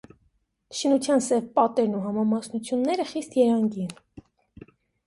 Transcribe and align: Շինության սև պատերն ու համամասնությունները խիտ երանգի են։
Շինության 0.77 1.21
սև 1.25 1.45
պատերն 1.59 1.95
ու 1.99 2.01
համամասնությունները 2.07 3.09
խիտ 3.13 3.39
երանգի 3.45 3.89
են։ 3.89 3.95